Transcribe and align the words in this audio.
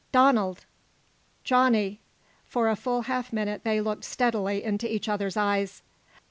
"Donald!" 0.11 0.65
"Johnny!" 1.43 2.01
For 2.43 2.67
a 2.69 2.75
full 2.75 3.03
half 3.03 3.31
minute 3.31 3.63
they 3.63 3.79
looked 3.79 4.03
steadily 4.03 4.63
into 4.63 4.91
each 4.91 5.07
other's 5.07 5.37
eyes. 5.37 5.83